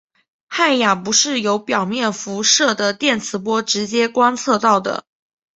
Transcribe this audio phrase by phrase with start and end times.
[0.47, 5.03] 氦闪不是由表面辐射的电磁波直接观测到的。